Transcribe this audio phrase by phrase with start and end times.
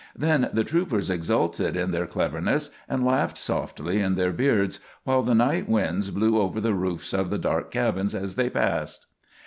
[0.17, 5.35] Then the troopers exulted in their cleverness, and laughed softly in their beards, while the
[5.35, 9.05] night winds blew over the roofs of the dark cabins as they passed.